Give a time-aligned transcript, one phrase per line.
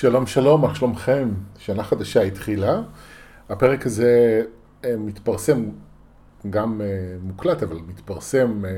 [0.00, 1.28] שלום שלום, מה שלומכם?
[1.58, 2.82] שנה חדשה התחילה.
[3.48, 4.42] הפרק הזה
[4.84, 5.64] אה, מתפרסם,
[6.50, 6.86] גם אה,
[7.22, 8.70] מוקלט, אבל מתפרסם אה,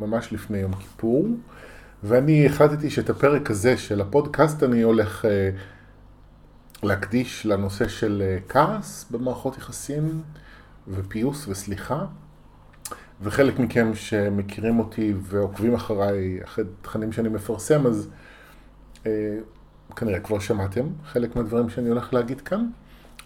[0.00, 1.26] ממש לפני יום כיפור.
[2.02, 5.24] ואני החלטתי שאת הפרק הזה של הפודקאסט אני הולך
[6.82, 10.22] להקדיש לנושא של כעס במערכות יחסים
[10.88, 12.04] ופיוס וסליחה.
[13.22, 18.10] וחלק מכם שמכירים אותי ועוקבים אחריי, אחרי תכנים שאני מפרסם, אז
[19.96, 22.70] כנראה כבר שמעתם חלק מהדברים שאני הולך להגיד כאן,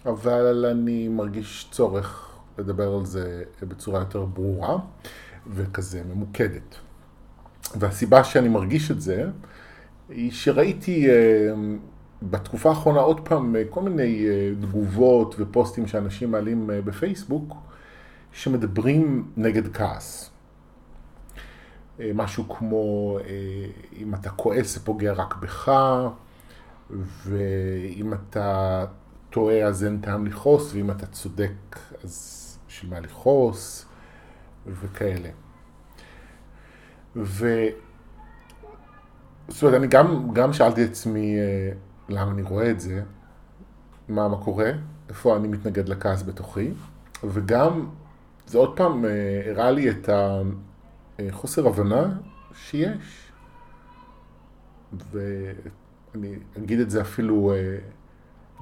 [0.06, 4.79] אבל אני מרגיש צורך לדבר על זה בצורה יותר ברורה
[5.47, 6.75] וכזה ממוקדת.
[7.79, 9.25] והסיבה שאני מרגיש את זה,
[10.09, 11.15] היא שראיתי אה,
[12.23, 17.56] בתקופה האחרונה עוד פעם אה, כל מיני אה, תגובות ופוסטים שאנשים מעלים בפייסבוק,
[18.33, 20.31] שמדברים נגד כעס.
[22.14, 23.19] משהו כמו,
[23.97, 25.72] אם אתה כועס זה פוגע רק בך,
[26.91, 28.84] ואם אתה
[29.31, 33.87] טועה אז אין טעם לכעוס, ואם אתה צודק אז בשביל מה לכעוס,
[34.67, 35.28] וכאלה.
[37.17, 37.67] ו...
[39.48, 41.73] זאת אומרת, אני גם, גם שאלתי את עצמי אה,
[42.09, 43.03] למה אני רואה את זה,
[44.09, 44.71] מה, מה קורה,
[45.09, 46.71] איפה אני מתנגד לכעס בתוכי,
[47.25, 47.89] וגם
[48.47, 49.11] זה עוד פעם אה,
[49.47, 50.09] הראה לי את
[51.19, 52.19] החוסר הבנה
[52.55, 53.31] שיש.
[55.11, 55.86] ואת
[56.17, 57.78] אני אגיד את זה אפילו אה,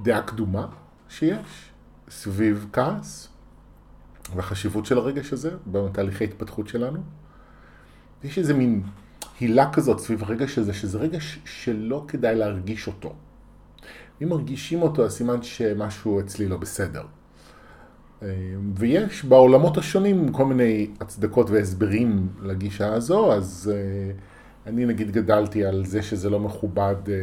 [0.03, 0.67] דעה קדומה
[1.09, 1.71] שיש
[2.09, 3.29] סביב כעס
[4.37, 6.99] והחשיבות של הרגש הזה בתהליכי התפתחות שלנו.
[8.25, 8.83] יש איזה מין
[9.41, 13.15] הילה כזאת סביב הרגש הזה, שזה רגש שלא כדאי להרגיש אותו.
[14.23, 17.03] אם מרגישים אותו, אז סימן שמשהו אצלי לא בסדר.
[18.23, 18.29] אה,
[18.75, 24.21] ויש בעולמות השונים כל מיני הצדקות והסברים לגישה הזו, אז uh,
[24.67, 27.15] אני נגיד גדלתי על זה שזה לא מכובד, אה,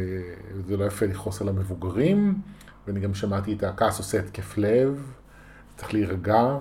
[0.66, 2.34] זה לא יפה לכעוס על המבוגרים,
[2.86, 5.12] ואני גם שמעתי את הכעס עושה התקף לב,
[5.76, 6.56] צריך להירגע.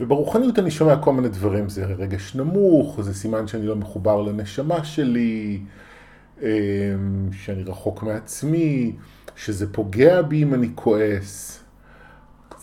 [0.00, 4.84] וברוחניות אני שומע כל מיני דברים, זה רגש נמוך, זה סימן שאני לא מחובר לנשמה
[4.84, 5.60] שלי,
[6.42, 6.48] אה,
[7.32, 8.92] שאני רחוק מעצמי,
[9.36, 11.64] שזה פוגע בי אם אני כועס.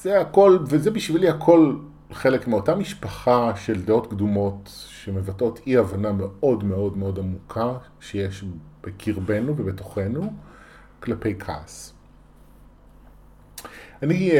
[0.01, 1.75] זה הכל, וזה בשבילי הכל
[2.11, 8.45] חלק מאותה משפחה של דעות קדומות שמבטאות אי הבנה מאוד מאוד מאוד עמוקה שיש
[8.83, 10.33] בקרבנו ובתוכנו
[10.99, 11.93] כלפי כעס.
[14.03, 14.35] אני uh,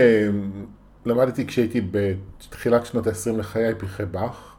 [1.06, 4.56] למדתי כשהייתי בתחילת שנות ה-20 לחיי פרחי באך.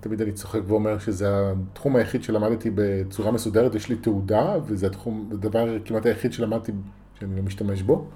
[0.00, 5.30] תמיד אני צוחק ואומר שזה התחום היחיד שלמדתי בצורה מסודרת, יש לי תעודה, וזה התחום,
[5.32, 6.72] הדבר כמעט היחיד שלמדתי
[7.18, 8.08] שאני לא משתמש בו.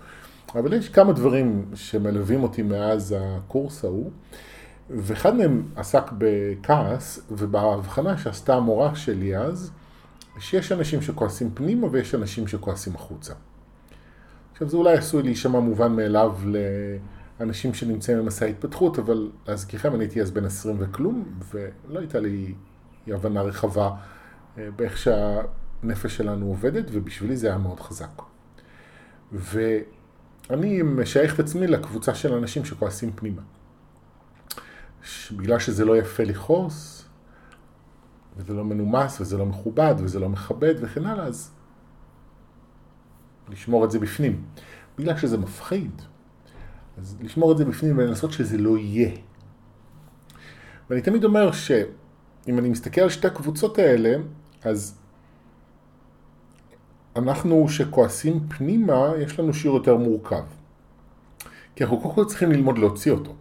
[0.58, 4.10] אבל יש כמה דברים שמלווים אותי מאז הקורס ההוא,
[4.90, 9.72] ואחד מהם עסק בכעס, ובהבחנה שעשתה המורה שלי אז,
[10.38, 13.34] שיש אנשים שכועסים פנימה ויש אנשים שכועסים החוצה.
[14.52, 16.36] עכשיו זה אולי עשוי להישמע מובן מאליו
[17.40, 22.54] לאנשים שנמצאים במסע התפתחות, אבל להזכירכם אני הייתי אז בן 20 וכלום, ולא הייתה לי
[23.06, 23.90] הבנה רחבה
[24.58, 28.22] אה, באיך שהנפש שלנו עובדת, ובשבילי זה היה מאוד חזק.
[29.32, 29.78] ו...
[30.50, 33.42] אני משייך את עצמי לקבוצה של אנשים שכועסים פנימה.
[35.36, 37.08] בגלל שזה לא יפה לכעוס,
[38.36, 41.50] וזה לא מנומס, וזה לא מכובד, וזה לא מכבד, וכן הלאה, אז
[43.48, 44.44] לשמור את זה בפנים.
[44.98, 46.02] בגלל שזה מפחיד,
[46.98, 49.10] אז לשמור את זה בפנים ולנסות שזה לא יהיה.
[50.90, 54.16] ואני תמיד אומר שאם אני מסתכל על שתי הקבוצות האלה,
[54.62, 54.98] אז
[57.16, 60.42] אנחנו שכועסים פנימה, יש לנו שיר יותר מורכב.
[61.76, 63.34] כי אנחנו קודם כל צריכים ללמוד להוציא אותו.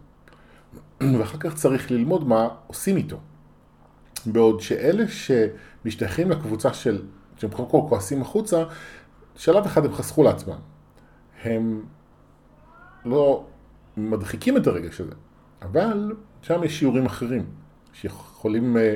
[1.18, 3.16] ואחר כך צריך ללמוד מה עושים איתו.
[4.26, 7.02] בעוד שאלה שמשתייכים לקבוצה של,
[7.36, 8.64] שהם קודם כל כועסים החוצה,
[9.36, 10.58] שלב אחד הם חסכו לעצמם.
[11.44, 11.82] הם
[13.04, 13.44] לא
[13.96, 15.12] מדחיקים את הרגש הזה,
[15.62, 16.12] אבל
[16.42, 17.46] שם יש שיעורים אחרים,
[17.92, 18.94] שיכולים, אה,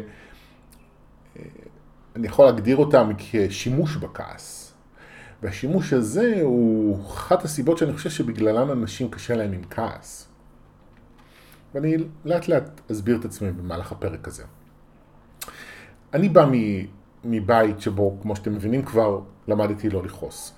[1.37, 1.43] אה,
[2.17, 4.70] אני יכול להגדיר אותם כשימוש בכעס.
[5.43, 10.29] והשימוש הזה הוא אחת הסיבות שאני חושב שבגללן אנשים קשה להם עם כעס.
[11.75, 14.45] ואני לאט לאט אסביר את עצמי במהלך הפרק הזה.
[16.15, 16.47] אני בא
[17.25, 20.55] מבית שבו, כמו שאתם מבינים כבר, למדתי לא לכעוס.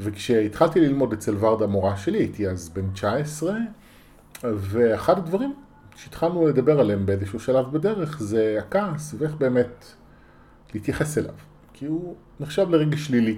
[0.00, 3.54] וכשהתחלתי ללמוד אצל ורדה המורה שלי, הייתי אז בן 19,
[4.44, 5.54] ואחד הדברים
[5.96, 9.84] שהתחלנו לדבר עליהם באיזשהו שלב בדרך זה הכעס ואיך באמת
[10.74, 11.34] להתייחס אליו.
[11.72, 13.36] כי הוא נחשב לרגע שלילי.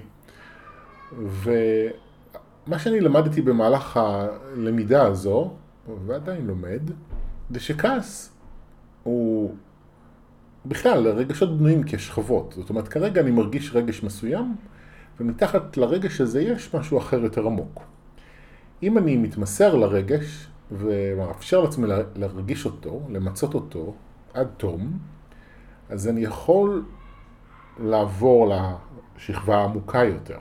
[1.17, 5.53] ומה שאני למדתי במהלך הלמידה הזו,
[6.05, 6.81] ועדיין לומד,
[7.49, 8.33] זה שכעס
[9.03, 9.55] הוא
[10.65, 12.53] בכלל, רגשות בנויים כשכבות.
[12.57, 14.55] זאת אומרת, כרגע אני מרגיש רגש מסוים,
[15.19, 17.81] ומתחת לרגש הזה יש משהו אחר יותר עמוק.
[18.83, 23.93] אם אני מתמסר לרגש ומאפשר לעצמי להרגיש אותו, למצות אותו
[24.33, 24.99] עד תום,
[25.89, 26.85] אז אני יכול
[27.79, 28.53] לעבור
[29.17, 30.39] לשכבה העמוקה יותר.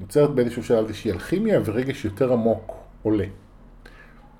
[0.00, 3.26] נוצרת באיזשהו שלב איזושהי אלכימיה ורגש יותר עמוק עולה.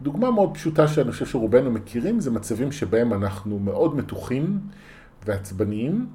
[0.03, 4.61] דוגמה מאוד פשוטה שאני חושב שרובנו מכירים זה מצבים שבהם אנחנו מאוד מתוחים
[5.27, 6.07] ועצבניים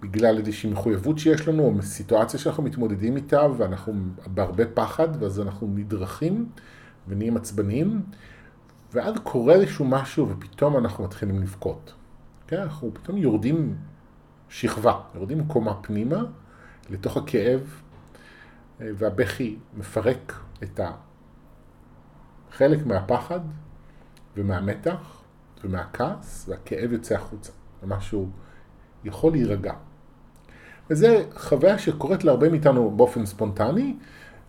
[0.00, 3.92] בגלל איזושהי מחויבות שיש לנו או סיטואציה שאנחנו מתמודדים איתה ואנחנו
[4.26, 6.48] בהרבה פחד ואז אנחנו נדרכים
[7.08, 8.02] ונהיים עצבניים
[8.92, 11.92] ואז קורה איזשהו משהו ופתאום אנחנו מתחילים לבכות.
[12.46, 12.60] כן?
[12.60, 13.76] אנחנו פתאום יורדים
[14.48, 16.22] שכבה, יורדים קומה פנימה
[16.90, 17.60] לתוך הכאב
[18.96, 20.32] והבכי מפרק
[20.62, 20.80] את
[22.50, 23.40] החלק מהפחד
[24.36, 25.22] ומהמתח
[25.64, 27.52] ומהכעס והכאב יוצא החוצה.
[27.86, 28.28] משהו
[29.04, 29.72] יכול להירגע.
[30.90, 33.96] וזה חוויה שקורית להרבה מאיתנו באופן ספונטני,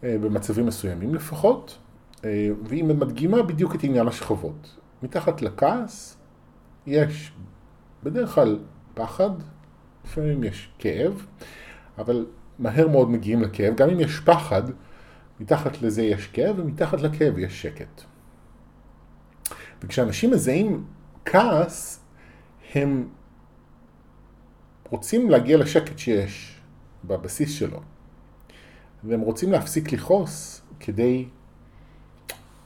[0.04, 1.78] אה, במצבים מסוימים לפחות,
[2.26, 4.78] אה, והיא מדגימה בדיוק את עניין השכבות.
[5.04, 6.18] מתחת לכעס
[6.88, 7.32] יש
[8.04, 8.60] בדרך כלל
[8.94, 9.30] פחד,
[10.06, 11.26] לפעמים יש כאב,
[11.98, 12.26] אבל
[12.60, 13.76] מהר מאוד מגיעים לכאב.
[13.76, 14.64] גם אם יש פחד,
[15.40, 18.02] מתחת לזה יש כאב, ומתחת לכאב יש שקט.
[19.82, 20.86] וכשאנשים מזהים
[21.26, 22.06] כעס,
[22.76, 23.08] הם
[24.90, 26.62] רוצים להגיע לשקט שיש
[27.04, 27.82] בבסיס שלו.
[29.04, 31.26] והם רוצים להפסיק לכעוס כדי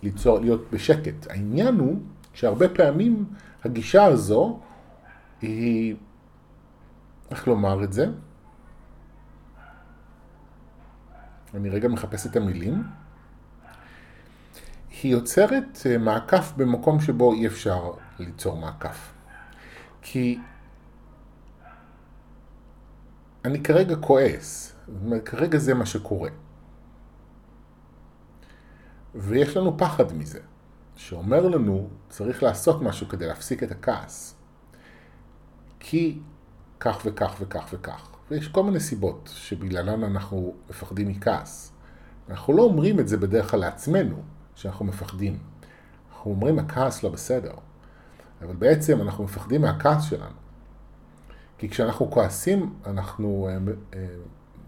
[0.04, 1.28] ליצור, להיות בשקט.
[1.30, 2.00] העניין הוא
[2.34, 3.26] שהרבה פעמים
[3.64, 4.60] הגישה הזו
[5.42, 5.96] היא,
[7.32, 8.08] איך לומר את זה?
[11.58, 12.84] אני רגע מחפש את המילים.
[15.04, 19.14] היא יוצרת אה, מעקף במקום שבו אי אפשר ליצור מעקף.
[20.02, 20.40] כי
[23.46, 24.76] אני כרגע כועס,
[25.26, 26.30] כרגע זה מה שקורה.
[29.16, 30.40] ויש לנו פחד מזה,
[30.96, 34.36] שאומר לנו צריך לעשות משהו כדי להפסיק את הכעס.
[35.80, 36.20] כי
[36.80, 38.17] כך וכך וכך וכך.
[38.32, 41.74] ויש כל מיני סיבות שבגללן אנחנו מפחדים מכעס.
[42.30, 44.16] אנחנו לא אומרים את זה בדרך כלל לעצמנו,
[44.56, 45.40] שאנחנו מפחדים.
[46.10, 47.54] אנחנו אומרים הכעס לא בסדר,
[48.42, 50.36] אבל בעצם אנחנו מפחדים מהכעס שלנו.
[51.58, 53.58] כי כשאנחנו כועסים, אנחנו אה,
[53.94, 54.08] אה,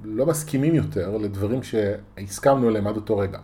[0.04, 3.40] לא מסכימים יותר לדברים שהסכמנו עליהם עד אותו רגע.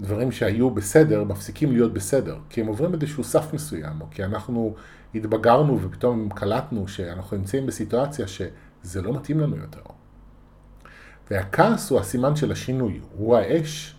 [0.00, 4.74] דברים שהיו בסדר, מפסיקים להיות בסדר, כי הם עוברים איזשהו סף מסוים, או כי אנחנו
[5.14, 9.80] התבגרנו ופתאום קלטנו שאנחנו נמצאים בסיטואציה שזה לא מתאים לנו יותר.
[11.30, 13.96] והכעס הוא הסימן של השינוי, הוא האש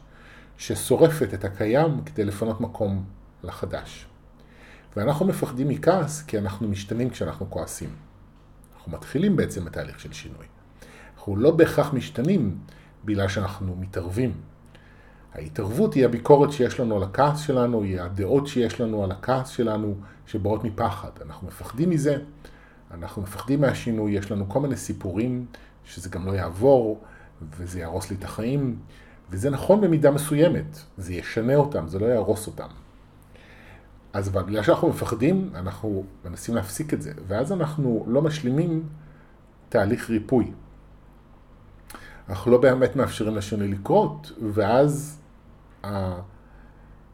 [0.58, 3.06] ששורפת את הקיים כדי לפנות מקום
[3.44, 4.06] לחדש.
[4.96, 7.90] ואנחנו מפחדים מכעס כי אנחנו משתנים כשאנחנו כועסים.
[8.76, 10.46] אנחנו מתחילים בעצם בתהליך של שינוי.
[11.18, 12.58] אנחנו לא בהכרח משתנים
[13.06, 14.34] בגלל שאנחנו מתערבים.
[15.34, 19.96] ההתערבות היא הביקורת שיש לנו על הכעס שלנו, היא הדעות שיש לנו על הכעס שלנו
[20.28, 21.10] שבאות מפחד.
[21.22, 22.18] אנחנו מפחדים מזה,
[22.92, 25.46] אנחנו מפחדים מהשינוי, יש לנו כל מיני סיפורים
[25.86, 27.04] שזה גם לא יעבור
[27.42, 28.80] וזה יהרוס לי את החיים,
[29.30, 32.68] וזה נכון במידה מסוימת, זה ישנה אותם, זה לא יהרוס אותם.
[34.14, 38.84] אז בגלל שאנחנו מפחדים, אנחנו מנסים להפסיק את זה, ואז אנחנו לא משלימים
[39.70, 40.52] תהליך ריפוי.
[42.30, 45.22] אנחנו לא באמת מאפשרים לשני לקרות, ואז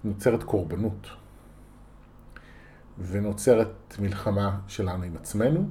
[0.03, 1.07] נוצרת קורבנות.
[3.00, 5.67] ונוצרת מלחמה שלנו עם עצמנו,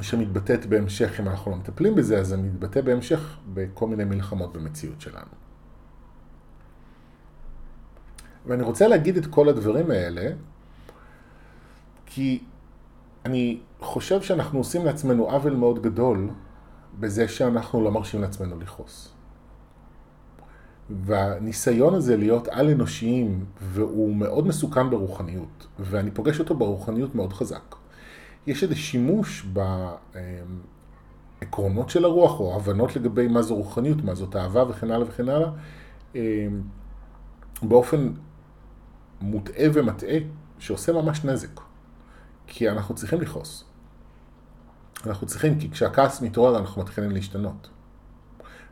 [0.00, 5.00] שמתבטאת בהמשך, אם אנחנו לא מטפלים בזה, אז זה מתבטא בהמשך בכל מיני מלחמות במציאות
[5.00, 5.30] שלנו.
[8.46, 10.30] ואני רוצה להגיד את כל הדברים האלה,
[12.06, 12.44] כי
[13.24, 16.30] אני חושב שאנחנו עושים לעצמנו עוול מאוד גדול
[17.00, 19.13] בזה שאנחנו לא מרשים לעצמנו לכעוס.
[20.90, 27.74] והניסיון הזה להיות על-אנושיים, והוא מאוד מסוכן ברוחניות, ואני פוגש אותו ברוחניות מאוד חזק.
[28.46, 29.46] יש איזה שימוש
[31.42, 35.28] בעקרונות של הרוח, או הבנות לגבי מה זו רוחניות, מה זאת אהבה וכן הלאה וכן
[35.28, 35.50] הלאה,
[37.62, 38.12] באופן
[39.20, 40.16] מוטעה ומטעה,
[40.58, 41.60] שעושה ממש נזק.
[42.46, 43.64] כי אנחנו צריכים לכעוס.
[45.06, 47.68] אנחנו צריכים, כי כשהכעס מתעורר אנחנו מתחילים להשתנות.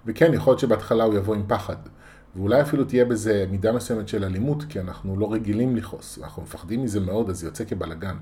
[0.06, 1.76] וכן, יכול להיות שבהתחלה הוא יבוא עם פחד.
[2.36, 6.18] ואולי אפילו תהיה בזה מידה מסוימת של אלימות, כי אנחנו לא רגילים לכעוס.
[6.22, 8.16] אנחנו מפחדים מזה מאוד, אז זה יוצא כבלגן.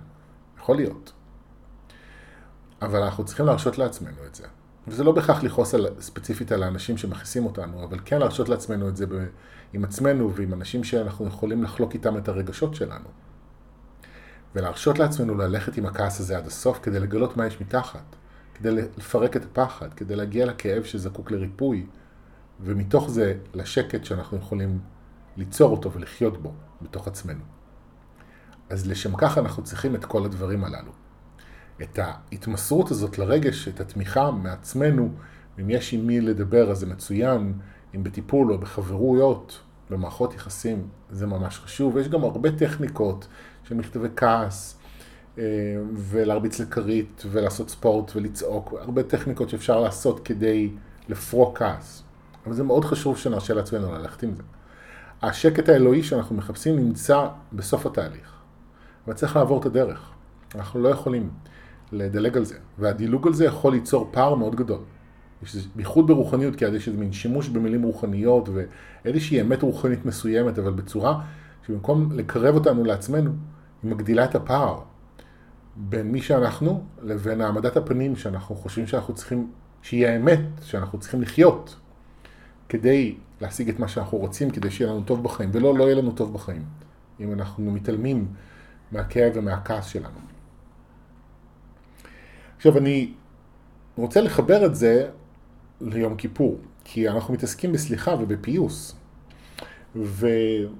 [0.58, 1.12] יכול להיות.
[2.82, 4.46] אבל אנחנו צריכים להרשות לעצמנו את זה.
[4.88, 8.96] וזה לא בהכרח לכעוס על, ספציפית על האנשים שמכעיסים אותנו, אבל כן להרשות לעצמנו את
[8.96, 9.12] זה ב,
[9.72, 13.08] עם עצמנו ועם אנשים שאנחנו יכולים לחלוק איתם את הרגשות שלנו.
[14.54, 18.16] ולהרשות לעצמנו ללכת עם הכעס הזה עד הסוף כדי לגלות מה יש מתחת,
[18.54, 21.86] כדי לפרק את הפחד, כדי להגיע לכאב שזקוק לריפוי,
[22.62, 24.78] ומתוך זה לשקט שאנחנו יכולים
[25.36, 26.52] ליצור אותו ולחיות בו
[26.82, 27.40] בתוך עצמנו.
[28.70, 30.92] אז לשם כך אנחנו צריכים את כל הדברים הללו.
[31.82, 35.10] את ההתמסרות הזאת לרגש, את התמיכה מעצמנו,
[35.60, 37.52] אם יש עם מי לדבר אז זה מצוין,
[37.94, 41.94] אם בטיפול או בחברויות, במערכות יחסים, זה ממש חשוב.
[41.94, 43.28] ויש גם הרבה טכניקות
[43.64, 44.78] של מכתבי כעס,
[45.38, 45.44] אה,
[45.94, 50.70] ולהרביץ לכרית, ולעשות ספורט ולצעוק, הרבה טכניקות שאפשר לעשות כדי
[51.08, 52.02] לפרוק כעס.
[52.46, 54.42] אבל זה מאוד חשוב שנרשה לעצמנו ללכת עם זה.
[55.22, 58.32] השקט האלוהי שאנחנו מחפשים נמצא בסוף התהליך,
[59.06, 60.10] אבל צריך לעבור את הדרך.
[60.54, 61.30] אנחנו לא יכולים
[61.92, 64.80] לדלג על זה, והדילוג על זה יכול ליצור פער מאוד גדול.
[65.76, 68.48] בייחוד ברוחניות, כי יש איזה מין שימוש במילים רוחניות
[69.04, 71.20] ואיזושהי אמת רוחנית מסוימת, אבל בצורה
[71.66, 73.30] שבמקום לקרב אותנו לעצמנו,
[73.82, 74.80] היא מגדילה את הפער
[75.76, 79.50] בין מי שאנחנו לבין העמדת הפנים שאנחנו חושבים שאנחנו צריכים,
[79.82, 81.76] שהיא האמת שאנחנו צריכים לחיות
[82.70, 86.12] כדי להשיג את מה שאנחנו רוצים, כדי שיהיה לנו טוב בחיים, ולא, לא יהיה לנו
[86.12, 86.64] טוב בחיים,
[87.20, 88.28] אם אנחנו מתעלמים
[88.92, 90.18] מהכאב ומהכעס שלנו.
[92.56, 93.12] עכשיו אני
[93.96, 95.10] רוצה לחבר את זה
[95.80, 98.96] ליום כיפור, כי אנחנו מתעסקים בסליחה ובפיוס.
[99.94, 100.70] והיו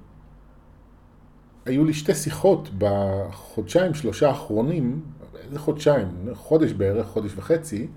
[1.65, 5.01] לי שתי שיחות בחודשיים, שלושה האחרונים,
[5.43, 7.87] איזה חודשיים, חודש בערך, חודש וחצי,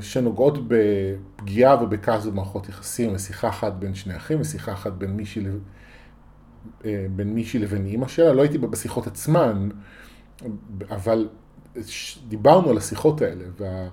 [0.00, 5.44] שנוגעות בפגיעה ובכעס במערכות יחסים, ושיחה אחת בין שני אחים, ושיחה אחת בין מישהי,
[6.84, 8.32] אה, בין מישהי לבין אימא שלה.
[8.32, 9.68] לא הייתי בשיחות עצמן,
[10.90, 11.28] אבל
[12.28, 13.88] דיברנו על השיחות האלה, וה...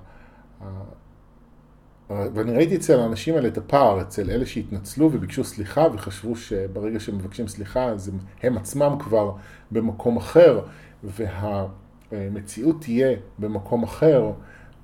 [2.09, 7.15] ואני ראיתי אצל האנשים האלה את הפער, אצל אלה שהתנצלו וביקשו סליחה וחשבו שברגע שהם
[7.15, 9.31] מבקשים סליחה אז הם, הם עצמם כבר
[9.71, 10.61] במקום אחר
[11.03, 14.31] והמציאות תהיה במקום אחר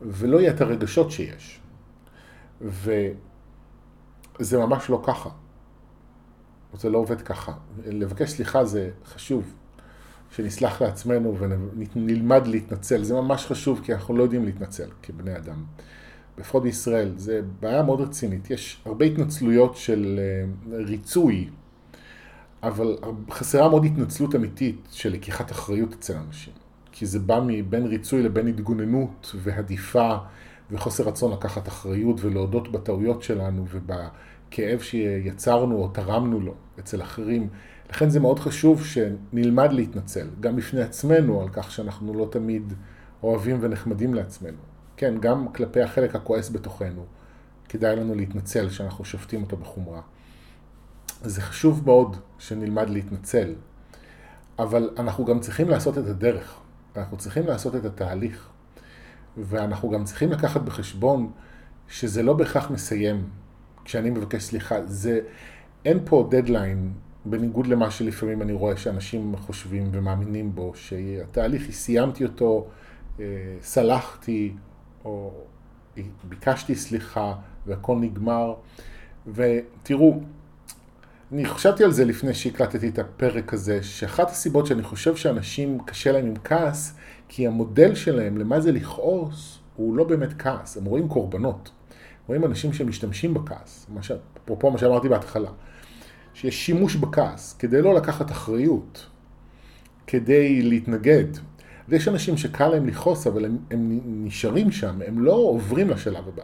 [0.05, 1.60] ולא יהיה את הרגשות שיש.
[2.62, 2.98] וזה
[4.57, 5.29] ממש לא ככה.
[6.74, 7.53] זה לא עובד ככה.
[7.86, 9.53] לבקש סליחה זה חשוב.
[10.36, 11.38] שנסלח לעצמנו
[11.95, 13.03] ונלמד להתנצל.
[13.03, 15.63] זה ממש חשוב כי אנחנו לא יודעים להתנצל כבני אדם.
[16.38, 18.51] לפחות בישראל, זה בעיה מאוד רצינית.
[18.51, 21.50] יש הרבה התנצלויות של אה, ריצוי,
[22.63, 22.98] אבל
[23.31, 26.53] חסרה מאוד התנצלות אמיתית של לקיחת אחריות אצל אנשים.
[26.95, 30.15] כי זה בא מבין ריצוי לבין התגוננות והדיפה
[30.71, 37.50] וחוסר רצון לקחת אחריות ולהודות בטעויות שלנו ובכאב שיצרנו או תרמנו לו אצל אחרים.
[37.89, 42.73] לכן זה מאוד חשוב שנלמד להתנצל, גם בפני עצמנו, על כך שאנחנו לא תמיד
[43.23, 44.57] אוהבים ונחמדים לעצמנו.
[44.97, 47.05] כן, גם כלפי החלק הכועס בתוכנו,
[47.69, 50.01] כדאי לנו להתנצל שאנחנו שופטים אותו בחומרה.
[51.21, 53.53] זה חשוב מאוד שנלמד להתנצל,
[54.59, 56.62] אבל אנחנו גם צריכים לעשות את הדרך,
[56.97, 58.50] אנחנו צריכים לעשות את התהליך,
[59.38, 61.31] ואנחנו גם צריכים לקחת בחשבון
[61.88, 63.29] שזה לא בהכרח מסיים.
[63.85, 65.19] כשאני מבקש סליחה, זה,
[65.85, 66.93] אין פה דדליין,
[67.25, 72.67] בניגוד למה שלפעמים אני רואה שאנשים חושבים ומאמינים בו, שהתהליך, סיימתי אותו,
[73.19, 73.25] אה,
[73.62, 74.53] סלחתי,
[75.05, 75.33] או
[76.23, 77.33] ביקשתי סליחה
[77.65, 78.53] והכל נגמר.
[79.27, 80.19] ותראו,
[81.33, 86.11] אני חשבתי על זה לפני שהקלטתי את הפרק הזה, שאחת הסיבות שאני חושב שאנשים קשה
[86.11, 86.95] להם עם כעס,
[87.27, 91.71] כי המודל שלהם למה זה לכעוס, הוא לא באמת כעס, הם רואים קורבנות.
[92.27, 93.89] רואים אנשים שמשתמשים בכעס,
[94.43, 95.49] אפרופו מה שאמרתי בהתחלה,
[96.33, 99.05] שיש שימוש בכעס כדי לא לקחת אחריות,
[100.07, 101.27] כדי להתנגד,
[101.89, 106.43] ויש אנשים שקל להם לכעוס, אבל הם, הם נשארים שם, הם לא עוברים לשלב הבא.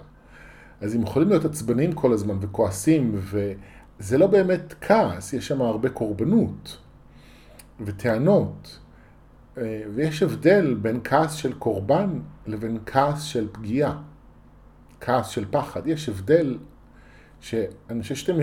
[0.81, 3.15] אז הם יכולים להיות עצבנים כל הזמן וכועסים,
[3.99, 6.77] וזה לא באמת כעס, יש שם הרבה קורבנות
[7.81, 8.79] וטענות.
[9.57, 14.01] אה, ויש הבדל בין כעס של קורבן לבין כעס של פגיעה,
[15.01, 15.87] כעס של פחד.
[15.87, 16.57] יש הבדל
[17.39, 18.37] שאני חושב שאתם,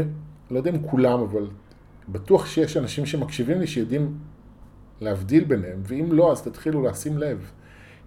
[0.50, 1.48] לא יודע אם כולם, אבל
[2.08, 4.18] בטוח שיש אנשים שמקשיבים לי שיודעים
[5.00, 7.50] להבדיל ביניהם, ואם לא, אז תתחילו לשים לב.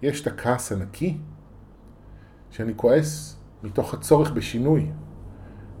[0.02, 1.16] יש את הכעס הנקי,
[2.50, 4.90] שאני כועס מתוך הצורך בשינוי,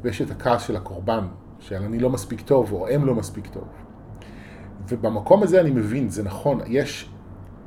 [0.02, 1.26] ויש את הכעס של הקורבן,
[1.60, 3.64] שאני לא מספיק טוב, או הם לא מספיק טוב.
[4.88, 7.10] ובמקום הזה אני מבין, זה נכון, יש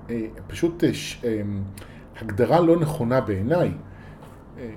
[0.09, 0.89] אה, פשוט אה,
[1.23, 1.41] אה,
[2.21, 3.71] הגדרה לא נכונה בעיניי.
[4.57, 4.69] אה,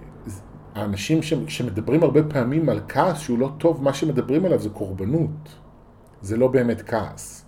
[0.74, 5.56] האנשים ש, שמדברים הרבה פעמים על כעס שהוא לא טוב, מה שמדברים עליו זה קורבנות.
[6.22, 7.46] זה לא באמת כעס.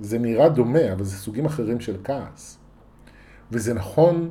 [0.00, 2.58] זה נראה דומה, אבל זה סוגים אחרים של כעס.
[3.52, 4.30] וזה נכון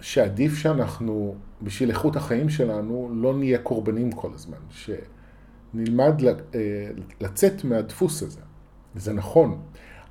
[0.00, 4.58] שעדיף שאנחנו, בשביל איכות החיים שלנו, לא נהיה קורבנים כל הזמן.
[4.70, 5.17] שנלמד
[5.74, 8.40] אה, לצאת מהדפוס הזה.
[8.94, 9.60] זה נכון.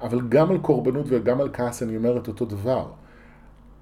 [0.02, 2.92] אבל גם על קורבנות וגם על כעס אני אומר את אותו דבר.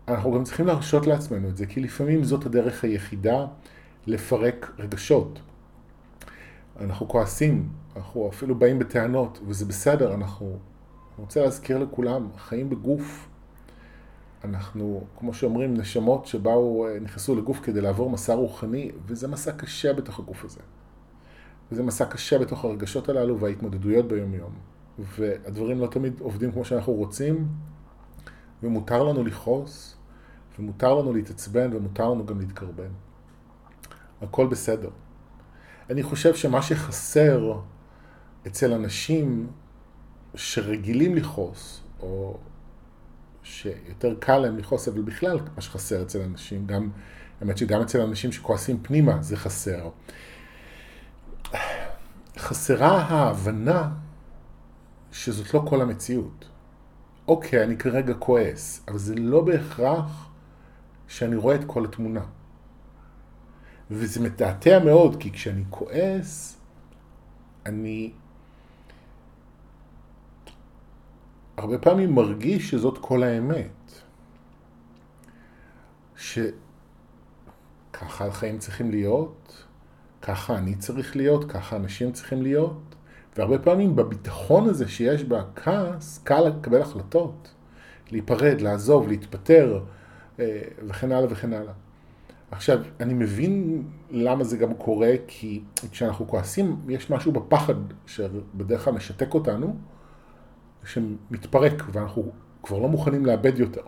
[0.08, 3.46] אנחנו גם צריכים להרשות לעצמנו את זה, כי לפעמים זאת הדרך היחידה
[4.08, 5.40] לפרק רגשות.
[6.80, 10.46] אנחנו כועסים, אנחנו אפילו באים בטענות, וזה בסדר, אנחנו...
[10.46, 13.28] אני רוצה להזכיר לכולם, חיים בגוף.
[14.44, 19.94] אנחנו, כמו שאומרים, נשמות שבאו, אה, נכנסו לגוף כדי לעבור מסע רוחני, וזה מסע קשה
[19.94, 20.60] בתוך הגוף הזה.
[21.72, 24.52] וזה מסע קשה בתוך הרגשות הללו וההתמודדויות ביום-יום.
[25.00, 27.48] והדברים לא תמיד עובדים כמו שאנחנו רוצים,
[28.64, 29.96] ומותר לנו לכעוס,
[30.60, 32.90] ומותר לנו להתעצבן, ומותר לנו גם להתקרבן.
[34.22, 34.90] הכל בסדר.
[35.90, 37.54] אני חושב שמה שחסר
[38.48, 39.48] אצל אנשים
[40.36, 42.38] שרגילים לכעוס, או
[43.44, 46.90] שיותר קל להם לכעוס, אבל בכלל מה שחסר אצל אנשים, גם,
[47.42, 49.90] האמת שגם אצל אנשים שכועסים פנימה זה חסר.
[52.46, 53.90] חסרה ההבנה
[55.12, 56.50] שזאת לא כל המציאות.
[57.28, 60.30] אוקיי, אני כרגע כועס, אבל זה לא בהכרח
[61.08, 62.26] שאני רואה את כל התמונה.
[63.92, 66.58] וזה מתעתע מאוד, כי כשאני כועס,
[67.66, 68.12] אני
[71.58, 74.02] הרבה פעמים מרגיש שזאת כל האמת.
[76.18, 76.52] שככה
[78.26, 79.65] החיים צריכים להיות,
[80.28, 82.96] ככה אני צריך להיות, ככה אנשים צריכים להיות,
[83.38, 87.54] והרבה פעמים בביטחון הזה שיש בכעס, קל לקבל החלטות,
[88.12, 89.84] להיפרד, לעזוב, להתפטר,
[90.40, 91.74] אה, וכן הלאה וכן הלאה.
[92.52, 98.94] עכשיו, אני מבין למה זה גם קורה, כי כשאנחנו כועסים, יש משהו בפחד שבדרך כלל
[98.94, 99.76] משתק אותנו,
[100.86, 102.32] שמתפרק, ואנחנו
[102.64, 103.82] כבר לא מוכנים לאבד יותר.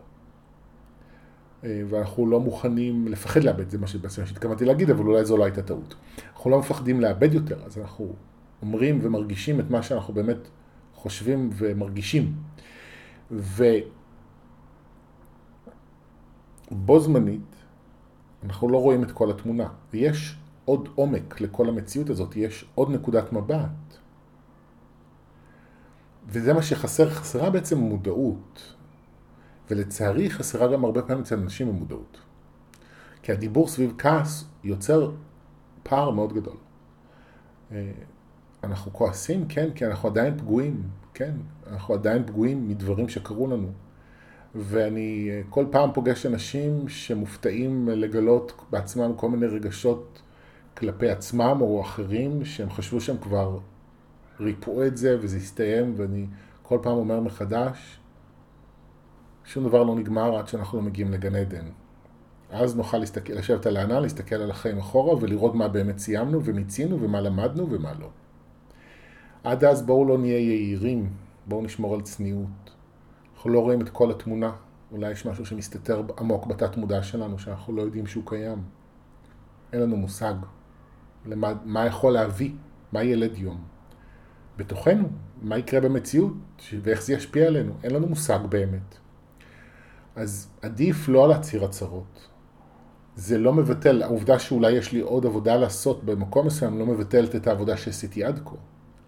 [1.64, 5.44] אה, ואנחנו לא מוכנים לפחד לאבד, זה מה שבעצם שהתכוונתי להגיד, אבל אולי זו לא
[5.44, 5.96] הייתה טעות.
[6.36, 8.14] אנחנו לא מפחדים לאבד יותר, אז אנחנו
[8.62, 10.48] אומרים ומרגישים את מה שאנחנו באמת
[10.96, 12.34] חושבים ומרגישים.
[13.32, 13.80] ובו
[17.00, 17.56] זמנית,
[18.44, 19.68] אנחנו לא רואים את כל התמונה.
[19.94, 23.98] ויש עוד עומק לכל המציאות הזאת, יש עוד נקודת מבט.
[26.28, 28.77] וזה מה שחסר, חסרה בעצם מודעות.
[29.72, 32.18] ולצערי חסרה גם הרבה פעמים אצל אנשים המודעות.
[33.22, 35.12] כי הדיבור סביב כעס יוצר
[35.84, 36.58] פער מאוד גדול.
[37.72, 37.92] אה,
[38.64, 41.32] אנחנו כועסים, כן, כי אנחנו עדיין פגועים, כן,
[41.72, 43.72] אנחנו עדיין פגועים מדברים שקרו לנו.
[44.56, 50.22] ואני אה, כל פעם פוגש אנשים שמופתעים לגלות בעצמם כל מיני רגשות
[50.78, 53.60] כלפי עצמם או אחרים, שהם חשבו שהם כבר
[54.40, 56.26] ריפאו את זה וזה הסתיים, ואני
[56.64, 58.00] כל פעם אומר מחדש,
[59.48, 61.66] שום דבר לא נגמר עד שאנחנו לא מגיעים לגן עדן.
[62.50, 67.02] אז נוכל להסתכל, לשבת על הענן, להסתכל על החיים אחורה ולראות מה באמת סיימנו ומיצינו
[67.02, 68.10] ומה למדנו ומה לא.
[69.44, 71.10] עד אז בואו לא נהיה יהירים,
[71.46, 72.72] בואו נשמור על צניעות.
[73.36, 74.52] אנחנו לא רואים את כל התמונה.
[74.92, 78.64] אולי יש משהו שמסתתר עמוק בתת מודע שלנו, שאנחנו לא יודעים שהוא קיים.
[79.74, 80.34] אין לנו מושג
[81.26, 82.52] למה, מה יכול להביא,
[82.92, 83.62] מה ילד יום.
[84.58, 85.10] בתוכנו,
[85.42, 86.34] מה יקרה במציאות,
[86.82, 87.74] ואיך זה ישפיע עלינו.
[87.84, 89.07] אין לנו מושג באמת.
[90.18, 92.28] אז עדיף לא להצהיר הצהרות.
[93.16, 97.48] זה לא מבטל, העובדה שאולי יש לי עוד עבודה לעשות במקום מסוים לא מבטלת את
[97.48, 98.56] העבודה שעשיתי עד כה.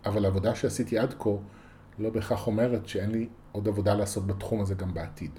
[0.06, 1.30] אבל העבודה שעשיתי עד כה
[2.00, 5.32] לא בהכרח אומרת שאין לי עוד עבודה לעשות בתחום הזה גם בעתיד.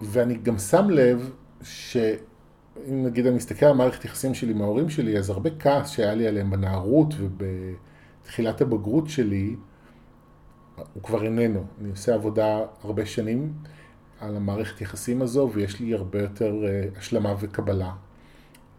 [0.00, 1.30] ואני גם שם לב
[1.62, 6.14] שאם נגיד אני מסתכל על מערכת יחסים שלי עם ההורים שלי, אז הרבה כעס שהיה
[6.14, 9.56] לי עליהם בנערות ובתחילת הבגרות שלי,
[10.94, 11.64] הוא כבר איננו.
[11.80, 13.52] אני עושה עבודה הרבה שנים
[14.20, 17.92] על המערכת יחסים הזו, ויש לי הרבה יותר אה, השלמה וקבלה.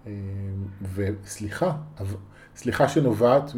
[0.07, 0.12] אה,
[0.95, 1.71] וסליחה,
[2.55, 3.51] סליחה שנובעת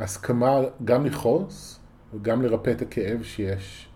[0.00, 1.80] מהסכמה גם לכעוס
[2.14, 3.88] וגם לרפא את הכאב שיש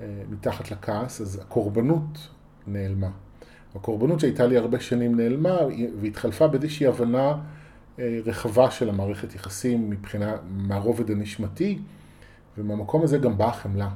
[0.00, 2.28] אה, מתחת לכעס, אז הקורבנות
[2.66, 3.10] נעלמה.
[3.74, 5.56] הקורבנות שהייתה לי הרבה שנים נעלמה
[6.00, 7.34] והתחלפה באיזושהי הבנה
[7.98, 11.78] רחבה של המערכת יחסים מבחינה, מהרובד הנשמתי,
[12.58, 13.90] ומהמקום הזה גם באה חמלה.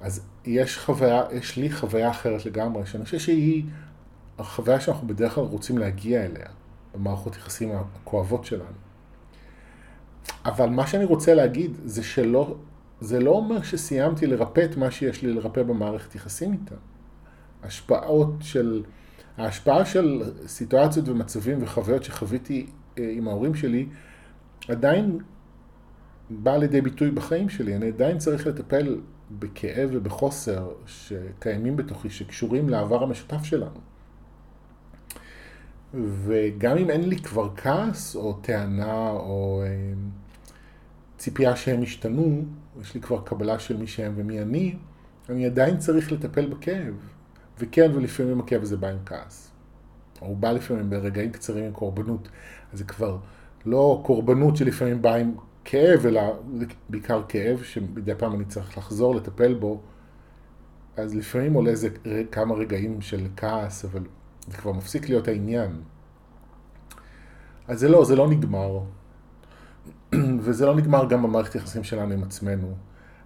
[0.00, 3.64] אז יש חוויה, יש לי חוויה אחרת לגמרי, שאני חושב שהיא
[4.38, 6.46] החוויה שאנחנו בדרך כלל רוצים להגיע אליה.
[6.94, 8.64] במערכות יחסים הכואבות שלנו.
[10.44, 12.56] אבל מה שאני רוצה להגיד זה שלא,
[13.00, 16.74] זה לא אומר שסיימתי לרפא את מה שיש לי לרפא במערכת יחסים איתם.
[17.62, 18.82] השפעות של,
[19.36, 22.66] ההשפעה של סיטואציות ומצבים וחוויות שחוויתי
[22.98, 23.86] אה, עם ההורים שלי
[24.68, 25.18] עדיין
[26.30, 27.76] באה לידי ביטוי בחיים שלי.
[27.76, 33.80] אני עדיין צריך לטפל בכאב ובחוסר שקיימים בתוכי, שקשורים לעבר המשותף שלנו.
[35.94, 39.92] וגם אם אין לי כבר כעס או טענה או אה,
[41.18, 42.44] ציפייה שהם ישתנו,
[42.80, 44.74] יש לי כבר קבלה של מי שהם ומי אני,
[45.28, 46.94] אני עדיין צריך לטפל בכאב.
[47.58, 49.50] וכן, ולפעמים הכאב הזה בא עם כעס.
[50.20, 52.28] הוא בא לפעמים ברגעים קצרים עם קורבנות.
[52.72, 53.18] אז זה כבר
[53.66, 56.22] לא קורבנות שלפעמים באה עם כאב, אלא
[56.88, 59.80] בעיקר כאב שמדי פעם אני צריך לחזור, לטפל בו.
[60.96, 61.88] אז לפעמים עולה איזה
[62.32, 64.02] כמה רגעים של כעס, אבל
[64.46, 65.80] זה כבר מפסיק להיות העניין.
[67.68, 68.80] אז זה לא, זה לא נגמר.
[70.44, 72.74] וזה לא נגמר גם במערכת יחסים שלנו עם עצמנו.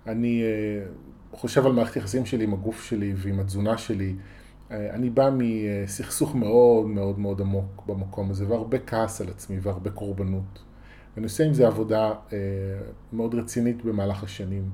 [0.06, 4.14] אני uh, חושב על מערכת יחסים שלי עם הגוף שלי ועם התזונה שלי.
[4.68, 9.90] Uh, אני בא מסכסוך מאוד מאוד מאוד עמוק במקום הזה, והרבה כעס על עצמי והרבה
[9.90, 10.67] קורבנות.
[11.18, 12.32] ואני עושה עם זה עבודה uh,
[13.12, 14.70] מאוד רצינית במהלך השנים,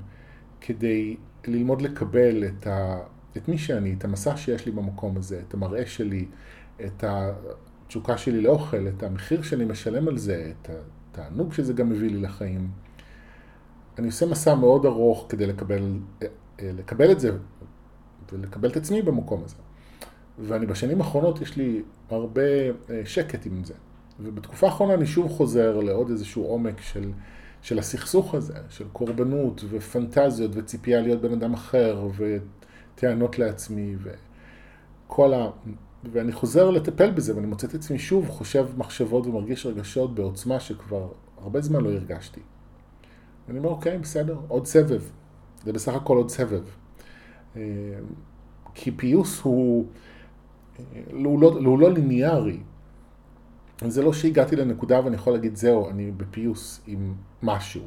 [0.61, 3.01] כדי ללמוד לקבל את, ה,
[3.37, 6.27] את מי שאני, את המסע שיש לי במקום הזה, את המראה שלי,
[6.85, 12.11] את התשוקה שלי לאוכל, את המחיר שאני משלם על זה, את התענוג שזה גם מביא
[12.11, 12.71] לי לחיים.
[13.99, 16.29] אני עושה מסע מאוד ארוך כדי לקבל, אה,
[16.61, 17.31] לקבל את זה
[18.33, 19.57] ולקבל את עצמי במקום הזה.
[20.39, 22.43] ואני בשנים האחרונות יש לי הרבה
[22.91, 23.75] אה, שקט עם זה.
[24.21, 27.13] ובתקופה האחרונה אני שוב חוזר לעוד איזשהו עומק של,
[27.63, 33.97] של הסכסוך הזה, של קורבנות ופנטזיות וציפייה להיות בן אדם אחר וטענות לעצמי
[35.07, 35.51] וכל ה...
[36.13, 41.09] ואני חוזר לטפל בזה ואני מוצא את עצמי שוב חושב מחשבות ומרגיש רגשות בעוצמה שכבר
[41.39, 42.41] הרבה זמן לא הרגשתי.
[43.49, 45.03] ואני אומר, אוקיי, בסדר, עוד סבב.
[45.65, 46.63] זה בסך הכל עוד סבב.
[47.57, 47.63] אה,
[48.75, 49.87] כי פיוס הוא,
[50.79, 52.59] אה, הוא לא, הוא לא ליניארי.
[53.89, 57.83] זה לא שהגעתי לנקודה ואני יכול להגיד, זהו, אני בפיוס עם משהו.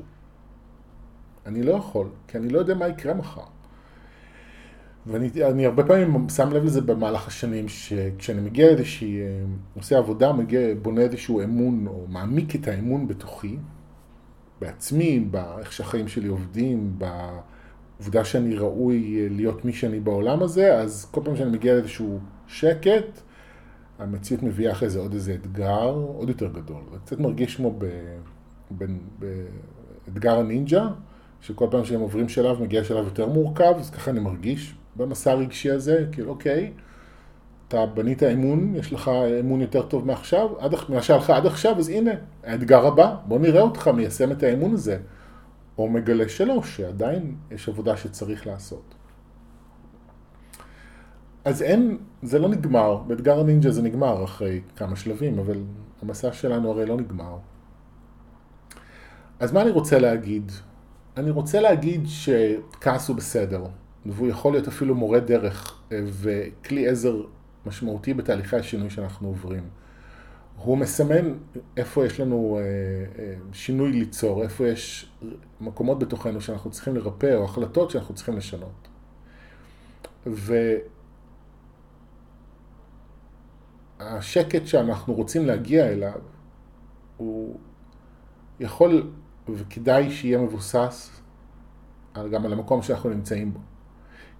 [1.46, 3.42] אני לא יכול, כי אני לא יודע מה יקרה מחר.
[5.08, 9.26] ואני הרבה פעמים שם לב לזה במהלך השנים, שכשאני מגיע לאיזושהי, אה,
[9.76, 13.58] עושה עבודה, מגיע, בונה איזשהו אמון, או מעמיק את האמון בתוכי,
[14.62, 21.08] בעצמי, באיך שהחיים שלי עובדים, בעובדה שאני ראוי אה, להיות מי שאני בעולם הזה, אז
[21.12, 23.22] כל פעם שאני מגיע לאיזשהו שקט,
[24.00, 26.82] המציאות מביאה אחרי זה עוד איזה אתגר עוד יותר גדול.
[26.92, 27.80] זה קצת מרגיש כמו
[29.20, 30.88] באתגר הנינג'ה,
[31.42, 35.72] שכל פעם שהם עוברים שלב, מגיע שלב יותר מורכב, אז ככה אני מרגיש במסע הרגשי
[35.72, 36.72] הזה, כאילו אוקיי,
[37.68, 41.80] אתה בנית אמון, יש לך אמון יותר טוב מעכשיו, עד, מה שהיה לך עד עכשיו,
[41.80, 42.12] אז הנה,
[42.44, 44.98] האתגר הבא, בוא נראה אותך מיישם את האמון הזה.
[45.78, 48.96] או מגלה שלא, שעדיין יש עבודה שצריך לעשות.
[51.48, 55.64] אז אין, זה לא נגמר, באתגר הנינג'ה זה נגמר אחרי כמה שלבים, אבל
[56.02, 57.38] המסע שלנו הרי לא נגמר.
[59.40, 60.52] אז מה אני רוצה להגיד?
[61.18, 63.66] אני רוצה להגיד שכעס הוא בסדר,
[64.06, 67.22] והוא יכול להיות אפילו מורה דרך וכלי עזר
[67.66, 69.64] משמעותי בתהליכי השינוי שאנחנו עוברים.
[70.58, 71.34] הוא מסמן
[71.78, 72.64] איפה יש לנו אה,
[73.24, 75.12] אה, שינוי ליצור, איפה יש
[75.62, 78.88] מקומות בתוכנו שאנחנו צריכים לרפא, או החלטות שאנחנו צריכים לשנות.
[84.00, 86.20] והשקט שאנחנו רוצים להגיע אליו,
[87.18, 87.60] הוא
[88.60, 89.12] יכול
[89.50, 91.22] וכדאי שיהיה מבוסס
[92.32, 93.60] גם על המקום שאנחנו נמצאים בו.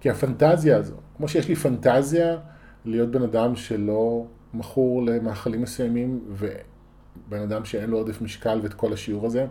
[0.00, 2.38] כי הפנטזיה הזו, כמו שיש לי פנטזיה
[2.84, 8.92] להיות בן אדם שלא מכור למאכלים מסוימים ובן אדם שאין לו עודף משקל ואת כל
[8.92, 9.46] השיעור הזה,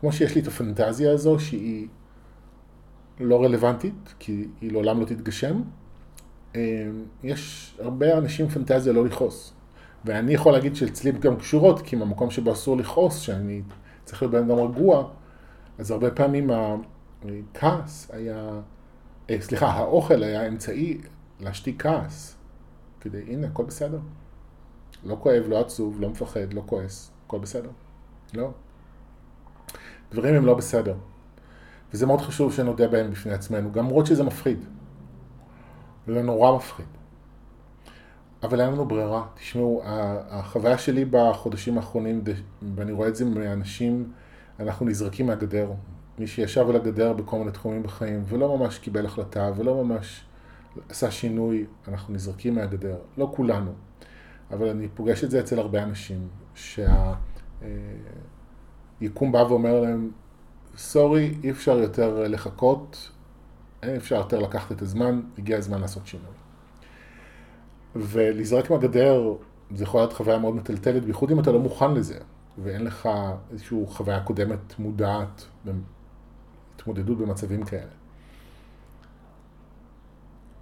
[0.00, 1.88] כמו שיש לי את הפנטזיה הזו שהיא
[3.20, 5.62] לא רלוונטית, כי היא לעולם לא תתגשם,
[7.22, 9.52] יש הרבה אנשים פנטזיה לא לכעוס.
[10.04, 13.62] ואני יכול להגיד שאצלי גם קשורות, כי במקום שבו אסור לכעוס, שאני
[14.04, 15.08] צריך להיות בן אדם רגוע,
[15.78, 16.50] אז הרבה פעמים
[17.22, 18.60] הכעס היה
[19.30, 21.00] אה, סליחה, האוכל היה אמצעי
[21.40, 22.36] להשתיק כעס.
[23.00, 23.98] כדי, הנה, הכל בסדר.
[25.04, 27.70] לא כואב, לא עצוב, לא מפחד, לא כועס, הכל בסדר.
[28.34, 28.50] לא.
[30.10, 30.94] דברים הם לא בסדר.
[31.92, 34.64] וזה מאוד חשוב שנודה בהם בפני עצמנו, גם למרות שזה מפחיד.
[36.06, 36.86] זה נורא מפחיד.
[38.42, 39.26] אבל אין לנו ברירה.
[39.34, 42.22] תשמעו, החוויה שלי בחודשים האחרונים,
[42.74, 44.12] ואני רואה את זה מאנשים,
[44.60, 45.70] אנחנו נזרקים מהגדר.
[46.18, 50.24] מי שישב על הגדר בכל מיני תחומים בחיים ולא ממש קיבל החלטה ולא ממש
[50.88, 52.96] עשה שינוי, אנחנו נזרקים מהגדר.
[53.18, 53.70] לא כולנו,
[54.50, 56.28] אבל אני פוגש את זה אצל הרבה אנשים,
[59.00, 60.10] שהיקום בא ואומר להם,
[60.76, 63.10] סורי, אי אפשר יותר לחכות,
[63.96, 66.34] אפשר יותר לקחת את הזמן, הגיע הזמן לעשות שינוי.
[67.96, 69.34] ולהיזרק מהגדר
[69.74, 72.18] זה יכול להיות חוויה מאוד מטלטלת, בייחוד אם אתה לא מוכן לזה,
[72.58, 73.08] ואין לך
[73.50, 75.44] איזושהי חוויה קודמת מודעת
[76.76, 77.90] התמודדות במצבים כאלה.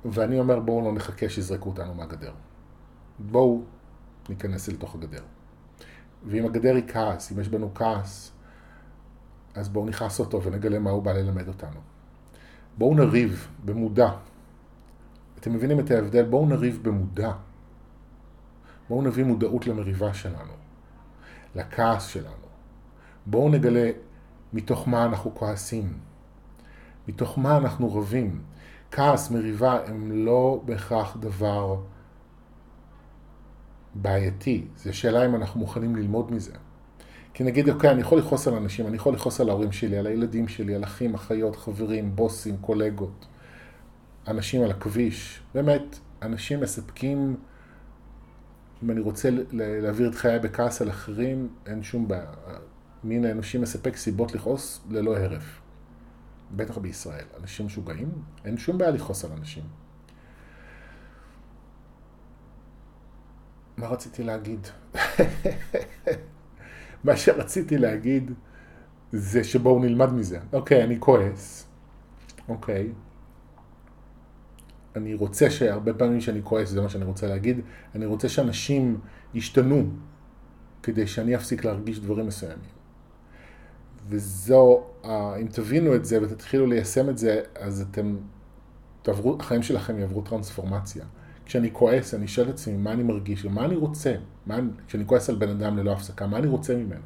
[0.04, 2.32] ואני אומר בואו לא נחכה שיזרקו אותנו מהגדר.
[3.18, 3.62] בואו
[4.28, 5.22] ניכנס לתוך הגדר.
[6.26, 8.32] ואם הגדר היא כעס, אם יש בנו כעס,
[9.54, 11.93] אז בואו נכעס אותו ונגלה מה הוא בא ללמד אותנו.
[12.78, 14.10] בואו נריב במודע.
[15.38, 16.24] אתם מבינים את ההבדל?
[16.24, 17.32] בואו נריב במודע.
[18.88, 20.52] בואו נביא מודעות למריבה שלנו,
[21.54, 22.46] לכעס שלנו.
[23.26, 23.90] בואו נגלה
[24.52, 25.92] מתוך מה אנחנו כועסים,
[27.08, 28.42] מתוך מה אנחנו רבים.
[28.90, 31.80] כעס, מריבה, הם לא בהכרח דבר
[33.94, 34.66] בעייתי.
[34.76, 36.52] זו שאלה אם אנחנו מוכנים ללמוד מזה.
[37.34, 40.06] כי נגיד, אוקיי, אני יכול לכעוס על אנשים, אני יכול לכעוס על ההורים שלי, על
[40.06, 43.26] הילדים שלי, על אחים, אחיות, חברים, בוסים, קולגות,
[44.28, 45.40] אנשים על הכביש.
[45.54, 47.36] באמת, אנשים מספקים,
[48.82, 52.30] אם אני רוצה להעביר את חיי בכעס על אחרים, אין שום בעיה.
[53.04, 55.60] מין האנושי מספק סיבות לכעוס ללא הרף.
[56.50, 57.24] בטח בישראל.
[57.40, 58.12] אנשים משוגעים,
[58.44, 59.64] אין שום בעיה לכעוס על אנשים.
[63.76, 64.66] מה רציתי להגיד?
[67.04, 68.30] מה שרציתי להגיד
[69.12, 70.38] זה שבואו נלמד מזה.
[70.52, 71.66] אוקיי, אני כועס.
[72.48, 72.92] אוקיי.
[74.96, 77.60] אני רוצה שהרבה פעמים שאני כועס, זה מה שאני רוצה להגיד,
[77.94, 79.00] אני רוצה שאנשים
[79.34, 79.90] ישתנו
[80.82, 82.74] כדי שאני אפסיק להרגיש דברים מסוימים.
[84.08, 84.84] וזו,
[85.40, 88.16] אם תבינו את זה ותתחילו ליישם את זה, אז אתם,
[89.02, 91.04] תעברו, החיים שלכם יעברו טרנספורמציה.
[91.46, 94.14] כשאני כועס, אני שואל את עצמי מה אני מרגיש ומה אני רוצה.
[94.46, 97.04] מה, כשאני כועס על בן אדם ללא הפסקה, מה אני רוצה ממנו?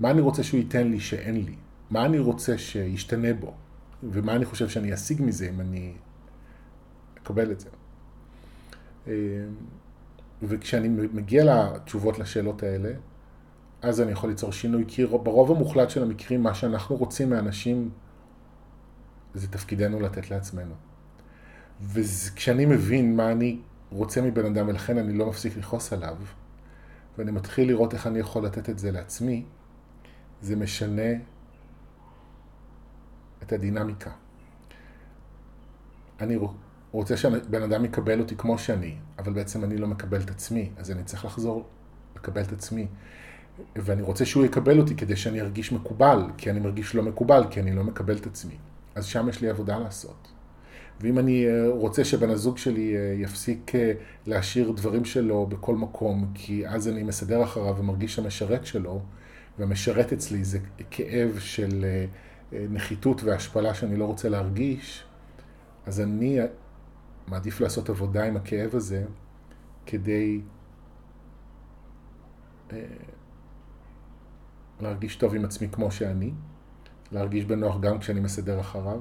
[0.00, 1.54] מה אני רוצה שהוא ייתן לי שאין לי?
[1.90, 3.54] מה אני רוצה שישתנה בו?
[4.02, 5.92] ומה אני חושב שאני אשיג מזה אם אני
[7.22, 7.68] אקבל את זה?
[9.08, 9.12] אה,
[10.42, 12.92] וכשאני מגיע לתשובות לשאלות האלה,
[13.82, 17.90] אז אני יכול ליצור שינוי, כי ברוב המוחלט של המקרים, מה שאנחנו רוצים מאנשים,
[19.34, 20.74] זה תפקידנו לתת לעצמנו.
[21.80, 23.58] וכשאני מבין מה אני
[23.90, 26.16] רוצה מבן אדם, ולכן אני לא מפסיק לכעוס עליו,
[27.18, 29.44] ואני מתחיל לראות איך אני יכול לתת את זה לעצמי,
[30.42, 31.12] זה משנה
[33.42, 34.10] את הדינמיקה.
[36.20, 36.38] אני
[36.92, 40.90] רוצה שבן אדם יקבל אותי כמו שאני, אבל בעצם אני לא מקבל את עצמי, אז
[40.90, 41.66] אני צריך לחזור
[42.16, 42.86] לקבל את עצמי.
[43.76, 47.60] ואני רוצה שהוא יקבל אותי כדי שאני ארגיש מקובל, כי אני מרגיש לא מקובל, כי
[47.60, 48.56] אני לא מקבל את עצמי.
[48.94, 50.31] אז שם יש לי עבודה לעשות.
[51.02, 53.92] ואם אני אה, רוצה שבן הזוג שלי אה, יפסיק אה,
[54.26, 59.00] להשאיר דברים שלו בכל מקום, כי אז אני מסדר אחריו ומרגיש המשרת שלו,
[59.58, 60.58] והמשרת אצלי זה
[60.90, 61.84] כאב של
[62.52, 65.04] נחיתות והשפלה שאני לא רוצה להרגיש,
[65.86, 66.38] אז אני
[67.26, 69.04] מעדיף לעשות עבודה עם הכאב הזה
[69.86, 70.40] כדי
[74.80, 76.32] להרגיש טוב עם עצמי כמו שאני,
[77.12, 79.00] להרגיש בנוח גם כשאני מסדר אחריו,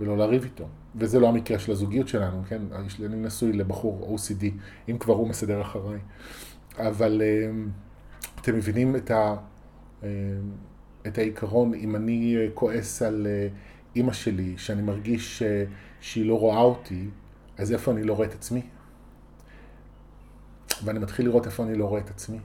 [0.00, 0.64] ולא לריב איתו.
[0.96, 2.62] וזה לא המקרה של הזוגיות שלנו, כן?
[3.04, 4.44] אני נשוי לבחור OCD,
[4.88, 5.98] אם כבר הוא מסדר אחריי.
[6.78, 7.50] אבל אה,
[8.40, 9.36] אתם מבינים את, ה,
[10.02, 10.08] אה,
[11.06, 13.26] את העיקרון, אם אני אה, כועס על
[13.96, 15.42] אימא שלי, שאני מרגיש
[16.00, 17.08] שהיא לא רואה אותי,
[17.58, 18.62] אז איפה אני לא רואה את עצמי?
[20.84, 22.38] ואני מתחיל לראות איפה אני לא רואה את עצמי.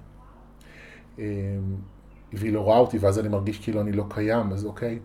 [2.34, 5.00] והיא לא רואה אותי, ואז אני מרגיש כאילו אני לא קיים, אז אוקיי,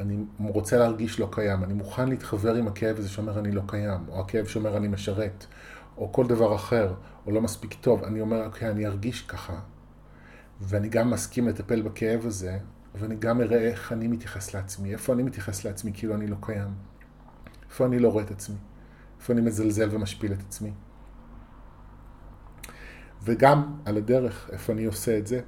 [0.00, 4.00] אני רוצה להרגיש לא קיים, אני מוכן להתחבר עם הכאב הזה שאומר אני לא קיים,
[4.08, 5.46] או הכאב שאומר אני משרת,
[5.96, 6.94] או כל דבר אחר,
[7.26, 9.60] או לא מספיק טוב, אני אומר, אוקיי, אני ארגיש ככה,
[10.60, 12.58] ואני גם מסכים לטפל בכאב הזה,
[12.94, 16.74] ואני גם אראה איך אני מתייחס לעצמי, איפה אני מתייחס לעצמי כאילו אני לא קיים,
[17.70, 18.56] איפה אני לא רואה את עצמי,
[19.20, 20.72] איפה אני מזלזל ומשפיל את עצמי.
[23.24, 25.40] וגם על הדרך, איפה אני עושה את זה,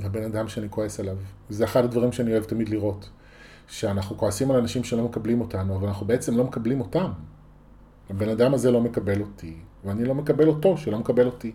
[0.00, 1.16] לבן אדם שאני כועס עליו.
[1.50, 3.10] זה אחד הדברים שאני אוהב תמיד לראות.
[3.70, 7.12] שאנחנו כועסים על אנשים שלא מקבלים אותנו, אבל אנחנו בעצם לא מקבלים אותם.
[8.10, 11.52] הבן אדם הזה לא מקבל אותי, ואני לא מקבל אותו שלא מקבל אותי.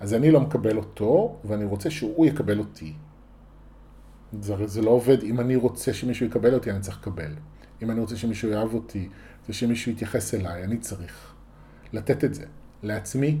[0.00, 2.92] אז אני לא מקבל אותו, ואני רוצה שהוא יקבל אותי.
[4.40, 5.22] זה, זה לא עובד.
[5.22, 7.32] אם אני רוצה שמישהו יקבל אותי, אני צריך לקבל.
[7.82, 9.08] אם אני רוצה שמישהו יאהב אותי,
[9.48, 11.34] ושמישהו יתייחס אליי, אני צריך
[11.92, 12.44] לתת את זה
[12.82, 13.40] לעצמי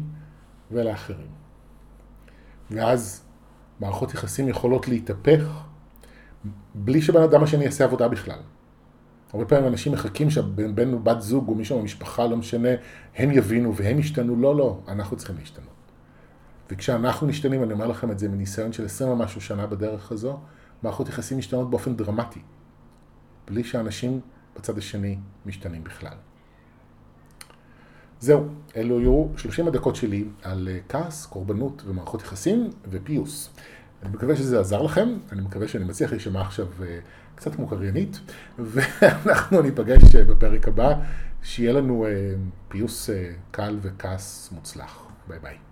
[0.70, 1.30] ולאחרים.
[2.70, 3.24] ואז
[3.82, 5.62] מערכות יחסים יכולות להתהפך
[6.74, 8.38] בלי שבן אדם השני יעשה עבודה בכלל.
[9.32, 12.68] הרבה פעמים אנשים מחכים שבן או בת זוג או מישהו במשפחה, לא משנה,
[13.16, 14.36] הם יבינו והם ישתנו.
[14.36, 15.68] לא, לא, אנחנו צריכים להשתנות.
[16.70, 20.38] וכשאנחנו משתנים, אני אומר לכם את זה מניסיון של 20 ומשהו שנה בדרך הזו,
[20.82, 22.40] מערכות יחסים משתנות באופן דרמטי,
[23.46, 24.20] בלי שאנשים
[24.56, 26.16] בצד השני משתנים בכלל.
[28.22, 33.50] זהו, אלו היו 30 הדקות שלי על אה, כעס, קורבנות ומערכות יחסים ופיוס.
[34.02, 36.98] אני מקווה שזה עזר לכם, אני מקווה שאני מצליח להישמע עכשיו אה,
[37.34, 38.20] קצת כמו קריינית,
[38.72, 40.94] ואנחנו ניפגש אה, בפרק הבא,
[41.42, 42.06] שיהיה לנו
[42.68, 43.10] פיוס
[43.50, 45.02] קל וכעס מוצלח.
[45.28, 45.71] ביי ביי.